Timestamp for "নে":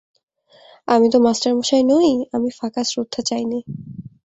3.51-3.59